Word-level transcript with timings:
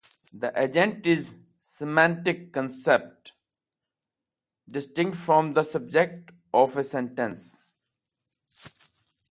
The 0.33 0.51
agent 0.59 1.05
is 1.05 1.33
a 1.33 1.35
semantic 1.61 2.51
concept 2.51 3.33
distinct 4.67 5.15
from 5.17 5.53
the 5.53 5.61
subject 5.61 6.31
of 6.51 6.75
a 6.75 6.83
sentence. 6.83 7.63